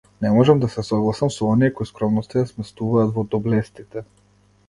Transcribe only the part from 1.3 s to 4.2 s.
со оние кои скромноста ја сместуваат во доблестите.